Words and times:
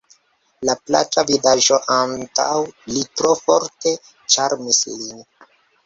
La 0.69 0.75
plaĉa 0.89 1.23
vidaĵo 1.27 1.79
antaŭ 1.97 2.49
li 2.95 3.07
tro 3.21 3.37
forte 3.45 3.97
ĉarmis 4.37 4.85
lin. 5.01 5.27